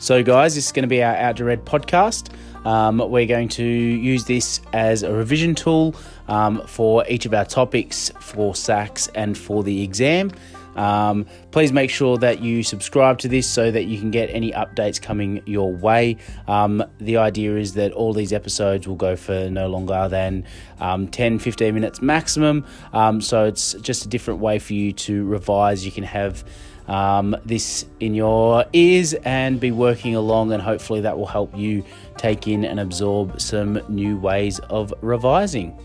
So, 0.00 0.22
guys, 0.22 0.54
this 0.54 0.64
is 0.64 0.72
going 0.72 0.84
to 0.84 0.88
be 0.88 1.02
our 1.02 1.14
Outdoor 1.14 1.50
Ed 1.50 1.66
podcast. 1.66 2.32
Um, 2.66 3.02
we're 3.10 3.26
going 3.26 3.50
to 3.50 3.62
use 3.62 4.24
this 4.24 4.62
as 4.72 5.02
a 5.02 5.12
revision 5.12 5.54
tool 5.54 5.94
um, 6.26 6.66
for 6.66 7.04
each 7.06 7.26
of 7.26 7.34
our 7.34 7.44
topics 7.44 8.08
for 8.18 8.54
SACS 8.54 9.10
and 9.14 9.36
for 9.36 9.62
the 9.62 9.82
exam. 9.82 10.30
Um, 10.76 11.26
please 11.50 11.72
make 11.72 11.90
sure 11.90 12.16
that 12.18 12.40
you 12.40 12.62
subscribe 12.62 13.18
to 13.18 13.28
this 13.28 13.48
so 13.48 13.70
that 13.70 13.84
you 13.84 13.98
can 13.98 14.10
get 14.10 14.30
any 14.30 14.52
updates 14.52 15.00
coming 15.00 15.42
your 15.46 15.72
way. 15.72 16.16
Um, 16.46 16.84
the 16.98 17.16
idea 17.16 17.56
is 17.56 17.74
that 17.74 17.92
all 17.92 18.12
these 18.12 18.32
episodes 18.32 18.86
will 18.86 18.96
go 18.96 19.16
for 19.16 19.50
no 19.50 19.68
longer 19.68 20.08
than 20.08 20.44
um, 20.78 21.08
10 21.08 21.38
15 21.38 21.74
minutes 21.74 22.02
maximum. 22.02 22.64
Um, 22.92 23.20
so 23.20 23.44
it's 23.44 23.74
just 23.74 24.04
a 24.04 24.08
different 24.08 24.40
way 24.40 24.58
for 24.58 24.74
you 24.74 24.92
to 24.92 25.24
revise. 25.24 25.84
You 25.84 25.92
can 25.92 26.04
have 26.04 26.44
um, 26.90 27.36
this 27.44 27.86
in 28.00 28.14
your 28.14 28.64
ears 28.72 29.14
and 29.14 29.60
be 29.60 29.70
working 29.70 30.16
along, 30.16 30.52
and 30.52 30.60
hopefully 30.60 31.00
that 31.02 31.16
will 31.16 31.26
help 31.26 31.56
you 31.56 31.84
take 32.16 32.48
in 32.48 32.64
and 32.64 32.80
absorb 32.80 33.40
some 33.40 33.80
new 33.88 34.16
ways 34.16 34.58
of 34.70 34.92
revising. 35.00 35.78